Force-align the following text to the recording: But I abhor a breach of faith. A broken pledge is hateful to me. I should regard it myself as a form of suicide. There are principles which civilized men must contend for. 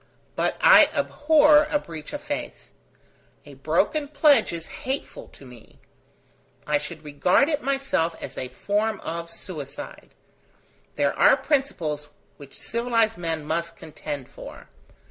But 0.35 0.57
I 0.61 0.89
abhor 0.95 1.67
a 1.69 1.77
breach 1.77 2.11
of 2.11 2.21
faith. 2.23 2.71
A 3.45 3.53
broken 3.53 4.07
pledge 4.07 4.51
is 4.51 4.65
hateful 4.81 5.27
to 5.27 5.45
me. 5.45 5.77
I 6.65 6.79
should 6.79 7.03
regard 7.03 7.49
it 7.49 7.61
myself 7.61 8.15
as 8.19 8.35
a 8.35 8.47
form 8.47 8.99
of 9.01 9.29
suicide. 9.29 10.15
There 10.95 11.13
are 11.13 11.37
principles 11.37 12.09
which 12.37 12.57
civilized 12.59 13.17
men 13.19 13.45
must 13.45 13.77
contend 13.77 14.27
for. 14.27 14.69